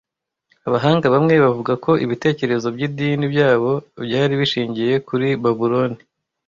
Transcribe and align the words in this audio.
Abahanga 0.67 1.05
bamwe 1.13 1.35
bavuga 1.43 1.73
ko 1.83 1.91
ibitekerezo 2.05 2.67
by’idini 2.75 3.25
by’abo 3.33 3.71
byari 4.05 4.33
bishingiye 4.41 4.93
kuri 5.07 5.27
Babuloni 5.43 5.99